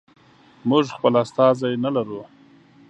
[0.69, 2.21] موږ خپل استازی نه لرو.